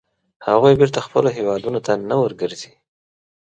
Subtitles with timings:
[0.47, 2.71] هغوی بېرته خپلو هیوادونو ته نه ورګرځي.